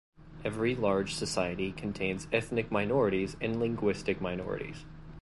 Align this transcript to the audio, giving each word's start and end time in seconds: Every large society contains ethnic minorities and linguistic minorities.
Every 0.43 0.73
large 0.73 1.13
society 1.13 1.71
contains 1.73 2.27
ethnic 2.31 2.71
minorities 2.71 3.37
and 3.39 3.59
linguistic 3.59 4.19
minorities. 4.19 4.83